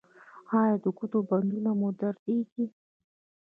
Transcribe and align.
ایا 0.59 0.75
د 0.83 0.85
ګوتو 0.97 1.19
بندونه 1.29 1.71
مو 1.79 1.89
دردیږي؟ 1.99 2.65